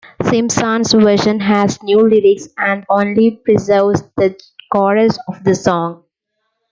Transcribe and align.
Simpson's 0.23 0.93
version 0.93 1.39
has 1.41 1.83
new 1.83 1.99
lyrics 1.99 2.47
and 2.57 2.83
only 2.89 3.39
preserves 3.45 4.01
the 4.17 4.35
chorus 4.71 5.19
of 5.27 5.43
the 5.43 5.53
song. 5.53 6.01